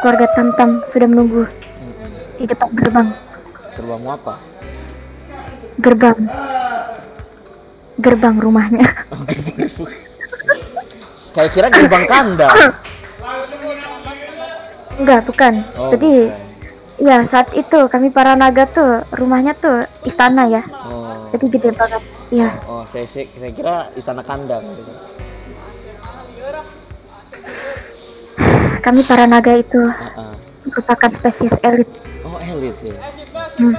keluarga 0.00 0.26
Tam-Tam 0.34 0.82
sudah 0.84 1.06
menunggu 1.06 1.46
di 2.34 2.44
depan 2.44 2.68
gerbang 2.72 3.08
Terbangmu 3.72 4.10
apa? 4.10 4.34
gerbang 5.78 6.18
gerbang 7.96 8.36
rumahnya 8.36 8.88
Kayak 11.32 11.50
kira 11.50 11.68
gerbang 11.70 12.04
kandang. 12.04 12.52
enggak 14.94 15.20
bukan 15.24 15.54
Oh, 15.72 15.88
jadi 15.88 16.28
bukan. 16.28 17.00
ya 17.00 17.16
saat 17.24 17.48
itu 17.56 17.88
kami 17.88 18.12
para 18.12 18.36
naga 18.36 18.68
tuh 18.68 19.00
rumahnya 19.10 19.56
tuh 19.56 19.88
istana 20.04 20.44
ya 20.46 20.60
Oh. 20.84 21.01
Jadi 21.32 21.46
gede 21.48 21.70
banget 21.72 22.02
ya 22.30 22.48
Oh, 22.64 22.84
saya, 22.86 23.06
saya, 23.06 23.24
saya 23.32 23.50
kira 23.50 23.74
istana 23.94 24.20
kandang 24.20 24.62
gitu. 24.70 24.92
kami 28.82 29.00
para 29.02 29.24
naga 29.24 29.52
itu 29.54 29.80
Heeh. 29.80 30.32
merupakan 30.64 31.10
spesies 31.10 31.56
elit 31.62 31.88
Oh, 32.22 32.38
elit 32.38 32.76
ya. 32.80 32.96
Hmm. 33.58 33.74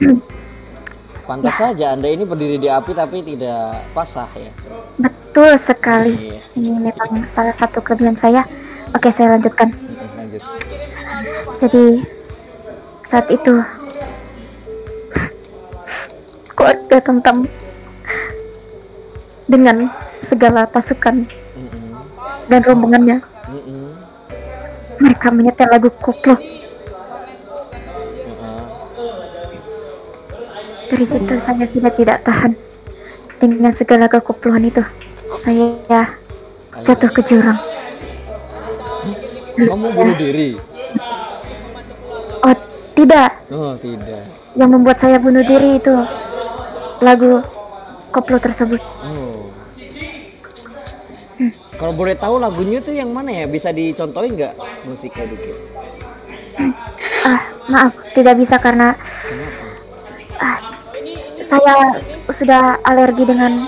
Pantas 1.24 1.50
Ya. 1.50 1.72
saja 1.72 1.86
Anda 1.90 2.08
ini 2.10 2.22
berdiri 2.22 2.58
di 2.58 2.68
api 2.68 2.92
tapi 2.92 3.24
tidak 3.24 3.88
pasah 3.90 4.28
ya. 4.34 4.52
betul 4.96 5.56
sekali 5.56 6.12
Iya. 6.30 6.40
ini 6.54 6.70
memang 6.82 7.24
salah 7.26 7.52
satu 7.52 7.80
kelebihan 7.80 8.14
saya 8.14 8.44
oke 8.90 9.08
saya 9.08 9.32
lanjutkan 9.32 9.72
Lanjut. 10.14 10.42
jadi 11.56 11.84
saat 13.02 13.26
itu 13.28 13.54
keluarga 16.84 17.00
tentang 17.00 17.48
dengan 19.48 19.88
segala 20.20 20.68
pasukan 20.68 21.24
Mm-mm. 21.56 21.96
dan 22.48 22.62
rombongannya 22.64 23.20
Mm-mm. 23.48 23.92
mereka 25.00 25.30
menyetel 25.32 25.68
lagu 25.68 25.90
koplo 26.00 26.36
Heeh. 26.36 26.52
dari 30.92 31.04
situ 31.04 31.34
saya 31.40 31.66
sudah 31.68 31.92
tidak 31.92 32.24
tahan 32.24 32.56
dengan 33.40 33.72
segala 33.72 34.08
kekoplohan 34.08 34.64
itu 34.68 34.82
saya 35.40 35.76
jatuh 36.84 37.10
ke 37.12 37.22
jurang 37.24 37.58
Kamu 39.54 39.86
bunuh 39.94 40.18
diri? 40.18 40.58
oh 42.42 42.54
tidak 42.92 43.30
Oh, 43.54 43.78
tidak. 43.78 44.26
yang 44.58 44.66
membuat 44.72 44.98
saya 44.98 45.14
bunuh 45.20 45.44
diri 45.46 45.76
itu 45.78 45.94
lagu 47.04 47.44
koplo 48.10 48.40
tersebut 48.40 48.80
Oh. 49.04 49.52
Kalau 51.74 51.90
boleh 51.90 52.14
tahu 52.14 52.38
lagunya 52.38 52.78
tuh 52.78 52.94
yang 52.94 53.10
mana 53.10 53.34
ya? 53.34 53.44
Bisa 53.50 53.74
dicontohin 53.74 54.38
nggak 54.38 54.54
musiknya 54.86 55.26
dikit? 55.26 55.56
Ah, 57.26 57.40
maaf, 57.66 57.92
tidak 58.14 58.38
bisa 58.38 58.56
karena 58.62 58.94
ah, 60.38 60.58
saya 61.42 61.98
sudah 62.30 62.78
alergi 62.86 63.26
dengan 63.26 63.66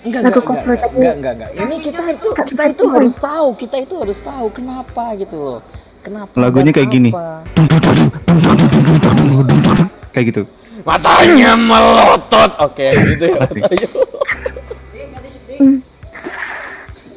Enggak, 0.00 0.32
Lagu 0.32 0.40
enggak, 0.40 0.48
koplo 0.48 0.72
enggak, 0.72 0.80
tadi. 0.80 0.96
enggak, 0.96 1.14
enggak, 1.14 1.32
enggak. 1.36 1.50
Ini 1.60 1.76
kita 1.84 2.02
itu 2.08 2.28
kita 2.48 2.62
itu 2.72 2.84
harus 2.88 3.14
tahu, 3.20 3.48
kita 3.52 3.76
itu 3.84 3.94
harus 4.00 4.18
tahu 4.24 4.46
kenapa 4.48 5.04
gitu 5.20 5.36
loh. 5.36 5.60
Kenapa? 6.00 6.32
Lagunya 6.40 6.72
kayak 6.72 6.88
gini. 6.88 7.10
apa. 7.12 7.44
Kayak 10.16 10.26
gitu. 10.32 10.42
Matanya 10.84 11.52
melotot. 11.56 12.50
Oke, 12.60 12.90
gitu 12.94 13.24
ya. 13.26 13.40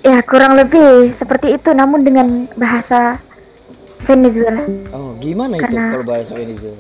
Ya 0.04 0.20
kurang 0.20 0.60
lebih 0.60 1.16
seperti 1.16 1.56
itu 1.56 1.72
namun 1.72 2.04
dengan 2.04 2.52
bahasa 2.60 3.24
Venezuela. 4.04 4.68
Oh, 4.92 5.16
gimana 5.16 5.56
itu 5.56 5.64
Karena- 5.64 5.96
kalau 5.96 6.04
bahasa 6.04 6.32
Venezuela? 6.36 6.76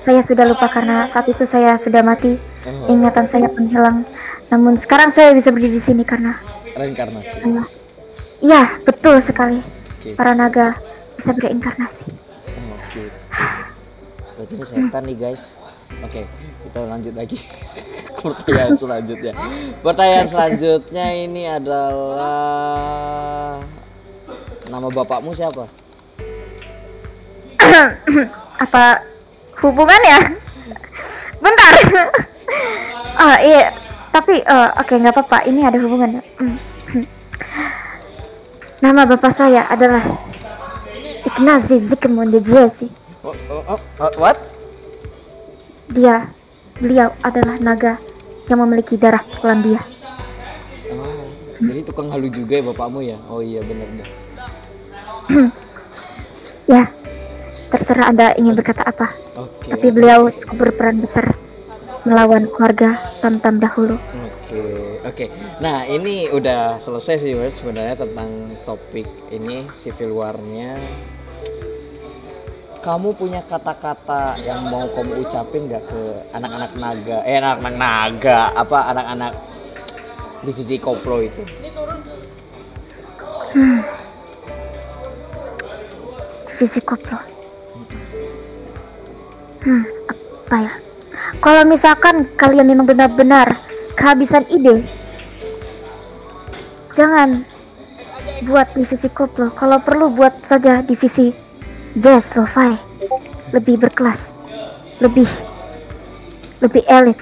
Saya 0.00 0.24
sudah 0.24 0.48
lupa 0.48 0.70
karena 0.72 1.04
saat 1.04 1.28
itu 1.28 1.44
saya 1.44 1.76
sudah 1.76 2.00
mati, 2.00 2.40
Oh, 2.64 2.88
ingatan 2.88 3.28
saya 3.28 3.52
penghilang. 3.52 4.08
Namun 4.48 4.80
sekarang 4.80 5.12
saya 5.12 5.36
bisa 5.36 5.52
berdiri 5.52 5.76
di 5.76 5.82
sini 5.82 6.08
karena 6.08 6.40
reinkarnasi. 6.72 7.44
Iya, 8.40 8.80
betul 8.86 9.20
sekali. 9.20 9.60
Oke. 10.00 10.16
Para 10.16 10.32
naga 10.32 10.80
bisa 11.20 11.36
bereinkarnasi. 11.36 12.06
Oh, 12.48 12.80
Oke. 12.80 13.02
Berarti 14.36 14.52
ini 14.52 14.64
setan 14.68 15.02
nih 15.08 15.16
guys. 15.16 15.40
Oke, 16.04 16.28
kita 16.68 16.80
lanjut 16.84 17.16
lagi. 17.16 17.40
Pertanyaan 18.20 18.76
selanjutnya. 18.76 19.32
Pertanyaan 19.80 20.28
selanjutnya 20.28 21.06
ini 21.24 21.48
adalah 21.48 22.36
nama 24.68 24.88
bapakmu 24.92 25.32
siapa? 25.32 25.64
Apa 28.68 29.00
hubungannya? 29.64 30.36
Bentar. 31.40 31.74
oh 33.24 33.36
iya, 33.40 33.72
tapi 34.12 34.44
eh, 34.44 34.68
oke 34.84 34.92
nggak 35.00 35.16
apa-apa. 35.16 35.48
Ini 35.48 35.60
ada 35.64 35.80
hubungannya. 35.80 36.20
Hmm. 36.36 36.56
Nama 38.84 39.08
bapak 39.08 39.32
saya 39.32 39.64
adalah 39.72 40.04
Ignazi 41.24 41.80
Zygmunt 41.88 42.36
de 42.36 42.40
Jesse. 42.44 43.05
Oh, 43.26 43.34
oh, 43.50 43.82
oh, 43.98 44.12
what? 44.22 44.38
Dia, 45.90 46.30
beliau 46.78 47.10
adalah 47.26 47.58
naga 47.58 47.98
yang 48.46 48.62
memiliki 48.62 48.94
darah 48.94 49.26
Polandia. 49.42 49.82
Oh, 50.94 51.26
jadi 51.58 51.82
tukang 51.82 52.06
halu 52.14 52.30
juga 52.30 52.62
ya 52.62 52.70
bapakmu 52.70 53.02
ya? 53.02 53.18
Oh 53.26 53.42
iya 53.42 53.66
benar 53.66 53.86
benar. 53.90 54.08
Ya, 56.66 56.90
terserah 57.70 58.10
Anda 58.10 58.34
ingin 58.34 58.58
berkata 58.58 58.82
apa. 58.90 59.14
Oke. 59.38 59.70
Tapi 59.70 59.86
beliau 59.94 60.34
cukup 60.34 60.66
berperan 60.66 60.98
besar 60.98 61.38
melawan 62.02 62.50
keluarga 62.50 63.18
Tam-Tam 63.22 63.62
dahulu. 63.62 63.94
Oke, 64.02 64.62
oke. 65.06 65.24
Nah, 65.62 65.86
ini 65.86 66.26
udah 66.26 66.82
selesai 66.82 67.22
sih, 67.22 67.38
sebenarnya 67.54 68.02
tentang 68.02 68.58
topik 68.66 69.06
ini 69.30 69.70
civil 69.78 70.18
war-nya. 70.18 70.74
Kamu 72.86 73.18
punya 73.18 73.42
kata-kata 73.50 74.38
yang 74.46 74.62
mau 74.70 74.86
kamu 74.94 75.26
ucapin 75.26 75.66
nggak 75.66 75.90
ke 75.90 76.02
anak-anak 76.30 76.70
naga? 76.78 77.18
Eh, 77.26 77.34
anak-anak 77.34 77.74
naga, 77.74 78.54
apa 78.54 78.78
anak-anak 78.94 79.32
divisi 80.46 80.78
koplo 80.78 81.18
itu? 81.18 81.42
Divisi 86.46 86.78
koplo. 86.86 87.18
Hmm, 89.66 89.82
apa 90.06 90.56
ya? 90.62 90.72
Kalau 91.42 91.66
misalkan 91.66 92.30
kalian 92.38 92.70
memang 92.70 92.86
benar-benar 92.86 93.66
kehabisan 93.98 94.46
ide, 94.46 94.86
jangan 96.94 97.42
buat 98.46 98.70
divisi 98.78 99.10
koplo. 99.10 99.50
Kalau 99.58 99.82
perlu 99.82 100.06
buat 100.14 100.46
saja 100.46 100.86
divisi 100.86 101.45
jazz 101.96 102.28
lo-fi, 102.36 102.76
lebih 103.56 103.80
berkelas, 103.80 104.36
lebih 105.00 105.28
lebih 106.60 106.84
elit. 106.88 107.18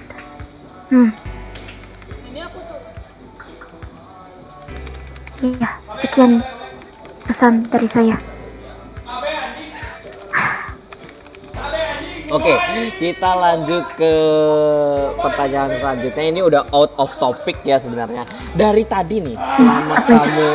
Hmm. 0.90 1.10
Iya, 5.44 5.70
sekian 5.94 6.42
pesan 7.28 7.68
dari 7.70 7.86
saya. 7.86 8.16
Oke, 12.34 12.50
kita 12.98 13.30
lanjut 13.36 13.84
ke 13.94 14.12
pertanyaan 15.22 15.70
selanjutnya. 15.78 16.24
Ini 16.34 16.40
udah 16.42 16.62
out 16.74 16.90
of 16.98 17.14
topic 17.22 17.62
ya 17.62 17.78
sebenarnya. 17.78 18.26
Dari 18.58 18.82
tadi 18.90 19.22
nih, 19.22 19.38
selama 19.54 19.96
kamu 20.02 20.48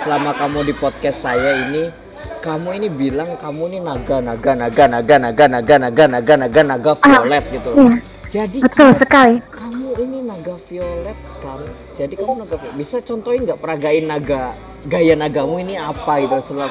selama 0.00 0.30
kamu 0.38 0.58
di 0.64 0.74
podcast 0.80 1.20
saya 1.20 1.68
ini, 1.68 2.03
kamu 2.44 2.76
ini 2.76 2.88
bilang 2.92 3.40
kamu 3.40 3.72
ini 3.72 3.78
naga, 3.80 4.20
naga, 4.20 4.52
naga, 4.52 4.84
naga, 4.84 5.16
naga, 5.16 5.44
naga, 5.48 5.76
naga, 5.80 6.04
naga, 6.12 6.34
naga, 6.36 6.60
naga 6.60 6.92
violet 7.00 7.44
gitu 7.48 7.68
loh. 7.72 7.80
Iya, 7.80 7.96
Jadi 8.28 8.56
betul 8.60 8.90
sekali. 8.92 9.40
kamu 9.48 9.96
ini 9.96 10.18
naga 10.28 10.54
violet 10.68 11.16
sekarang. 11.32 11.72
Jadi 11.96 12.12
kamu 12.20 12.32
naga 12.44 12.54
violet. 12.60 12.76
Bisa 12.76 12.96
contohin 13.00 13.48
nggak 13.48 13.56
peragain 13.64 14.04
naga 14.04 14.52
gaya 14.84 15.16
nagamu 15.16 15.56
ini 15.64 15.80
apa 15.80 16.20
gitu? 16.20 16.52
Selam, 16.52 16.68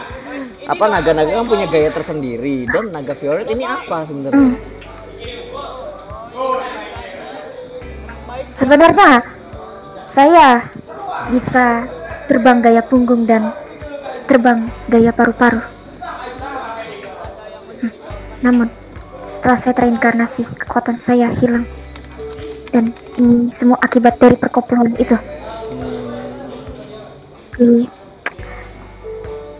apa 0.69 0.83
naga-naga 0.86 1.41
kan 1.41 1.45
punya 1.49 1.65
gaya 1.65 1.89
tersendiri 1.89 2.69
dan 2.69 2.93
naga 2.93 3.17
violet 3.17 3.49
ini 3.49 3.65
apa 3.65 4.05
sebenarnya? 4.05 4.53
Sebenarnya 8.53 9.12
saya 10.05 10.69
bisa 11.33 11.89
terbang 12.29 12.62
gaya 12.62 12.86
punggung 12.86 13.25
dan 13.25 13.62
terbang 14.23 14.59
gaya 14.88 15.12
paru-paru. 15.12 15.62
Hmm, 17.79 17.91
Namun 18.41 18.67
setelah 19.31 19.57
saya 19.57 19.73
terinkarnasi, 19.75 20.47
kekuatan 20.57 20.97
saya 20.97 21.31
hilang. 21.36 21.67
Dan 22.69 22.89
ini 23.15 23.53
semua 23.53 23.77
akibat 23.79 24.17
dari 24.17 24.33
perkoploan 24.33 24.97
itu. 24.97 25.13
Jadi 27.53 27.86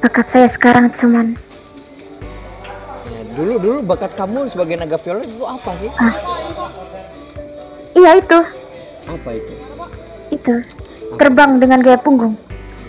bakat 0.02 0.28
saya 0.28 0.47
sekarang 0.49 0.89
cuman 0.91 1.38
ya, 3.06 3.21
dulu 3.38 3.54
dulu 3.56 3.78
bakat 3.86 4.17
kamu 4.17 4.49
sebagai 4.49 4.76
naga 4.76 4.97
violet 4.97 5.30
itu 5.30 5.45
apa 5.45 5.71
sih? 5.78 5.89
iya 7.93 8.17
itu, 8.17 8.39
Apa 9.06 9.30
itu? 9.32 9.54
itu 10.34 10.56
terbang 11.15 11.62
dengan 11.62 11.80
gaya 11.80 11.95
punggung 11.95 12.34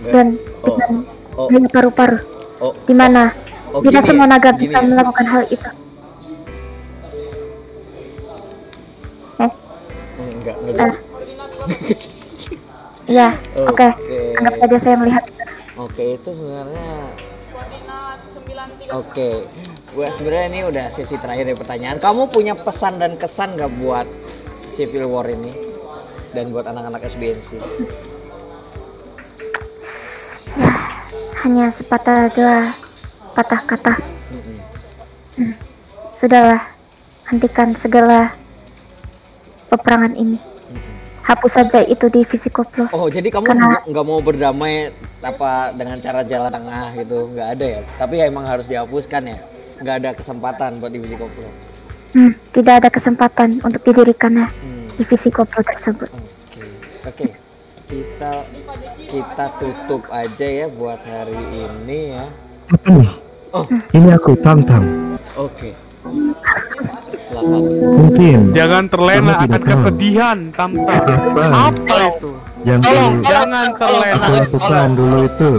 dan 0.09 0.41
Oh, 0.65 0.73
dengan 0.75 1.05
oh, 1.37 1.47
gaya 1.49 1.69
paru-paru. 1.69 2.19
oh, 2.59 2.73
Di 2.83 2.93
mana 2.93 3.31
oh, 3.71 3.81
tidak 3.81 4.01
gini 4.01 4.09
semua 4.09 4.27
ya, 4.27 4.31
naga 4.31 4.51
gini 4.53 4.63
bisa 4.65 4.79
ya. 4.79 4.87
melakukan 4.87 5.27
hal 5.27 5.43
itu. 5.49 5.71
Eh, 9.37 9.51
Hmm, 10.15 10.31
Enggak, 10.33 10.57
enggak. 10.61 10.79
Ah. 10.81 10.95
Iya, 13.05 13.37
Oh, 13.53 13.69
oke. 13.69 13.85
oke. 13.85 14.19
Anggap 14.35 14.55
saja 14.57 14.77
saya 14.79 14.97
melihat. 14.97 15.25
Oke, 15.77 16.17
itu 16.17 16.31
sebenarnya 16.31 17.13
koordinat 17.53 18.19
931 18.33 18.97
Oke, 18.97 19.29
Gua 19.93 20.09
sebenarnya 20.11 20.47
ini 20.49 20.61
udah 20.65 20.87
sesi 20.89 21.15
terakhir 21.15 21.45
dari 21.45 21.55
pertanyaan. 21.55 22.01
Kamu 22.01 22.33
punya 22.33 22.57
pesan 22.57 22.97
dan 22.97 23.15
kesan 23.15 23.55
nggak 23.55 23.77
buat 23.77 24.09
Civil 24.73 25.05
War 25.07 25.29
ini 25.29 25.53
dan 26.33 26.49
buat 26.49 26.65
anak-anak 26.65 27.05
SBNC? 27.05 27.61
Hanya 31.45 31.69
sepatah 31.69 32.33
dua 32.33 32.73
patah 33.37 33.61
kata. 33.63 33.95
Mm-mm. 34.33 35.53
Sudahlah, 36.17 36.73
hentikan 37.29 37.77
segala 37.77 38.33
peperangan 39.69 40.17
ini. 40.17 40.41
Hapus 41.25 41.57
saja 41.57 41.81
itu 41.81 42.05
divisi 42.09 42.49
koplo. 42.49 42.85
Oh, 42.93 43.09
jadi 43.09 43.33
kamu 43.33 43.45
Karena- 43.45 43.81
nggak- 43.81 44.07
mau 44.07 44.21
berdamai 44.21 44.93
apa 45.21 45.73
dengan 45.73 45.97
cara 45.99 46.21
jalan 46.21 46.53
tengah 46.53 46.93
gitu? 46.95 47.33
Nggak 47.33 47.49
ada 47.57 47.65
ya? 47.67 47.81
Tapi 47.97 48.15
ya 48.21 48.25
emang 48.29 48.45
harus 48.45 48.69
dihapuskan 48.69 49.23
ya? 49.25 49.39
Nggak 49.81 49.97
ada 50.01 50.11
kesempatan 50.13 50.71
buat 50.79 50.93
divisi 50.93 51.17
koplo. 51.17 51.49
Hmm, 52.13 52.37
tidak 52.53 52.75
ada 52.85 52.89
kesempatan 52.89 53.59
untuk 53.61 53.81
didirikannya 53.83 54.47
Hmm. 54.49 54.87
divisi 54.95 55.29
koplo 55.29 55.65
tersebut. 55.65 56.13
Oke, 56.13 56.65
oke. 57.09 57.27
Kita 57.85 58.33
kita 59.05 59.47
tutup 59.61 60.03
aja 60.09 60.47
ya 60.47 60.67
buat 60.67 61.01
hari 61.01 61.37
ini 61.37 61.99
ya. 62.13 62.25
Tapi 62.67 62.93
Oh, 63.55 63.63
ini 63.95 64.11
aku 64.11 64.35
Tam 64.43 64.67
Tam. 64.67 64.83
oke. 65.39 65.71
silakan. 67.31 67.61
Mungkin. 67.95 68.39
Jangan 68.51 68.85
terlena 68.91 69.33
akan 69.39 69.51
tahu. 69.55 69.69
kesedihan, 69.71 70.39
Tamta. 70.53 70.95
Apa? 71.07 71.43
Apa 71.71 71.97
itu? 72.11 72.31
Yang 72.67 72.81
Tolong, 72.83 73.13
dulu 73.15 73.25
Jangan 73.25 73.67
terlena. 73.79 74.15
aku 74.19 74.31
lakukan 74.35 74.89
dulu 74.93 75.19
itu. 75.23 75.53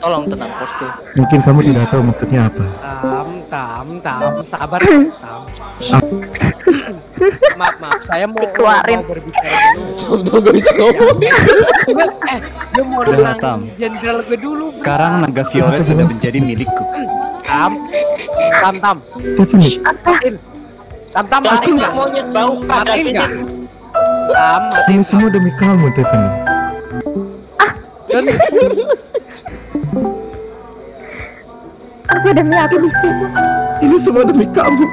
Tolong 0.00 0.24
tenang 0.26 0.52
bos 0.56 0.72
tuh. 0.80 0.90
Mungkin 1.14 1.38
kamu 1.44 1.60
tidak 1.68 1.84
tahu 1.92 2.02
maksudnya 2.02 2.40
apa. 2.48 2.66
Tam, 2.80 3.21
tam, 3.52 4.00
tam, 4.00 4.40
sabar, 4.42 4.80
tam. 5.22 5.44
maaf, 7.60 7.76
maaf, 7.76 8.00
saya 8.00 8.24
mau, 8.24 8.40
Dikeluarin. 8.40 8.98
mau 8.98 9.12
berbicara 9.12 9.56
dulu. 9.76 9.92
Contoh 10.00 10.36
gak 10.40 10.54
bisa 10.56 10.72
ngomong. 10.72 11.16
eh, 12.32 12.38
gue 12.72 12.84
mau 12.88 13.04
Udah, 13.04 13.36
Tam. 13.36 13.68
jenderal 13.76 14.24
gue 14.24 14.38
dulu. 14.40 14.66
Sekarang 14.80 15.12
naga 15.20 15.44
violet 15.52 15.84
sudah 15.84 16.08
menjadi 16.08 16.38
milikku. 16.40 16.84
Tam, 17.44 17.76
tam, 18.56 18.74
tam, 18.80 18.96
matiin. 19.36 20.34
Tam, 21.12 21.24
tam, 21.28 21.40
matiin 21.44 21.74
nggak? 21.76 21.92
monyet 21.92 22.26
bau 22.32 22.56
Matiin 22.64 23.06
nggak? 23.12 23.30
Tam, 24.32 24.62
matiin. 24.72 24.96
ini 24.96 25.04
semua 25.04 25.28
demi 25.28 25.52
kamu, 25.60 25.92
Tiffany. 25.92 26.30
Jon, 28.08 28.24
Apa 32.12 32.28
demi 32.36 32.56
aku 32.56 32.76
di 32.84 32.90
situ? 33.00 33.26
Ini 33.82 33.96
semua 33.96 34.22
demi 34.28 34.46
kamu. 34.52 34.84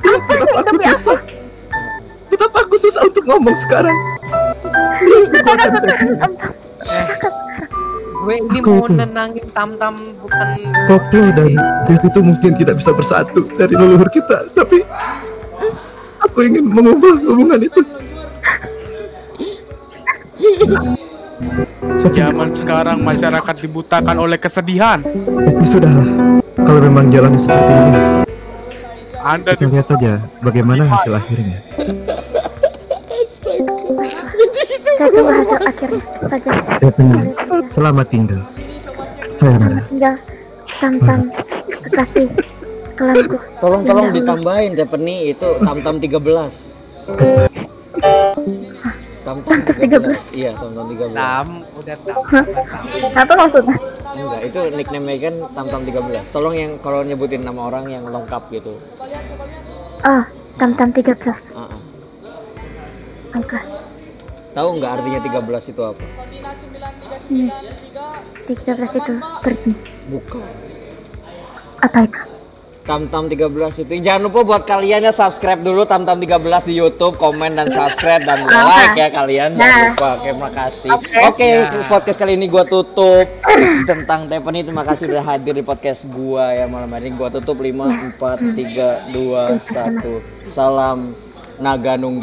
Kenapa 0.00 0.58
aku 0.64 0.76
susah? 0.80 1.20
Kenapa 2.32 2.58
aku 2.64 2.76
susah 2.80 3.02
untuk 3.04 3.24
ngomong 3.28 3.56
sekarang? 3.68 3.96
gue 8.24 8.34
ini 8.40 8.58
Aku 8.64 8.70
mau 8.80 8.88
itu. 8.88 8.96
nenangin 8.96 9.46
tam, 9.52 9.76
tam, 9.76 10.16
bukan 10.16 10.48
Koplo 10.88 11.28
dan 11.36 11.60
Dev 11.84 12.00
itu 12.00 12.20
mungkin 12.24 12.56
tidak 12.56 12.80
bisa 12.80 12.96
bersatu 12.96 13.44
dari 13.60 13.76
leluhur 13.76 14.08
kita, 14.08 14.48
tapi 14.56 14.80
aku 16.24 16.38
ingin 16.48 16.64
mengubah 16.64 17.20
hubungan 17.20 17.60
itu. 17.60 17.84
Zaman 22.00 22.48
sekarang 22.56 22.98
masyarakat 23.04 23.54
dibutakan 23.60 24.16
oleh 24.16 24.40
kesedihan. 24.40 25.04
tapi 25.44 25.64
sudahlah, 25.68 26.40
kalau 26.64 26.80
memang 26.80 27.12
jalannya 27.12 27.36
seperti 27.36 27.72
ini, 27.76 27.92
Anda 29.20 29.52
kita 29.52 29.70
lihat 29.70 29.86
saja 29.88 30.12
bagaimana 30.40 30.88
hasil 30.88 31.12
akhirnya. 31.12 31.60
Saya 34.94 35.10
tunggu 35.12 35.32
hasil 35.32 35.58
akhirnya 35.60 36.00
saja. 36.24 36.52
Tiffany, 36.80 37.20
selamat 37.68 38.06
tinggal. 38.08 38.40
Sayonara. 39.36 39.84
Tinggal 39.92 40.16
tam-tam 40.80 41.20
kekasih 41.68 42.26
kelamku. 42.96 43.36
Tolong 43.60 43.82
tolong 43.84 44.08
ditambahin 44.14 44.72
Stephanie 44.78 45.36
itu 45.36 45.48
tam-tam 45.60 46.00
13. 46.00 48.72
Tam-tam 49.24 49.48
Tam-tam 49.48 49.76
13. 49.80 50.36
Iya, 50.36 50.50
tam-tam 50.60 50.84
13. 50.92 51.16
tam, 51.16 51.46
udah 51.80 51.96
tam, 52.04 52.22
tam. 52.28 52.44
Apa 53.16 53.32
maksudnya? 53.40 53.76
Enggak, 54.14 54.40
itu 54.44 54.60
nickname 54.76 55.14
kan 55.16 55.34
tam-tam 55.56 55.80
13. 55.88 56.28
Tolong 56.28 56.54
yang 56.54 56.72
kalau 56.84 57.00
nyebutin 57.00 57.40
nama 57.40 57.72
orang 57.72 57.88
yang 57.88 58.04
lengkap 58.04 58.52
gitu. 58.52 58.76
Oh, 60.04 60.24
tam-tam 60.60 60.92
13. 60.92 61.56
Heeh. 61.56 61.80
Baiklah. 63.32 63.64
Tahu 64.54 64.68
nggak 64.78 64.92
artinya 64.92 65.20
13 65.24 65.72
itu 65.72 65.82
apa? 65.82 66.04
Hmm. 67.32 67.48
13 68.44 69.00
itu 69.00 69.14
pergi. 69.40 69.72
Bukan. 70.12 70.44
Apa 71.80 71.98
itu? 72.04 72.33
Tamtam 72.84 73.32
13 73.32 73.48
itu 73.80 73.92
jangan 73.98 74.28
lupa 74.28 74.44
buat 74.44 74.62
kalian 74.62 75.00
ya 75.00 75.08
subscribe 75.08 75.56
dulu 75.58 75.88
Tamtam 75.88 76.20
13 76.20 76.36
di 76.62 76.76
YouTube, 76.76 77.16
komen 77.16 77.56
dan 77.56 77.72
subscribe 77.72 78.20
dan 78.20 78.44
like 78.68 78.92
ya 78.92 79.08
kalian. 79.08 79.56
Jangan 79.56 79.72
Nah. 79.72 79.88
lupa. 79.88 80.08
Oke, 80.20 80.30
makasih. 80.30 80.90
Oke. 80.92 81.16
Oke, 81.24 81.48
Nah. 81.56 81.88
podcast 81.88 82.18
kali 82.20 82.36
ini 82.36 82.44
gua 82.44 82.62
tutup 82.62 83.24
tentang 83.88 84.28
Tiffany. 84.28 84.60
Terima 84.62 84.84
kasih 84.84 85.08
udah 85.08 85.24
hadir 85.24 85.56
di 85.56 85.64
podcast 85.64 86.04
gua 86.06 86.52
ya 86.52 86.68
malam 86.68 86.92
hari 86.92 87.08
ini. 87.08 87.16
Gua 87.16 87.32
tutup 87.32 87.56
5 87.56 87.72
4 88.20 88.52
3 88.52 89.16
2 89.16 89.64
1. 89.64 90.52
Salam 90.52 91.16
Naga 91.56 91.96
Nunggi. 91.96 92.20